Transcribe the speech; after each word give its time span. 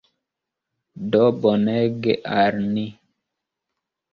Do 1.15 1.21
bonege 1.43 2.15
al 2.39 2.59
ni. 2.73 2.87